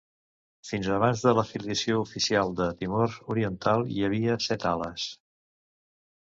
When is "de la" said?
1.27-1.43